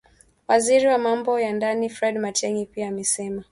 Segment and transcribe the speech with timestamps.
[0.47, 3.43] Waziri wa Mambo ya Ndani Fred Matiang’i pia amesema